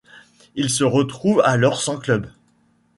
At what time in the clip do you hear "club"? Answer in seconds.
1.99-2.25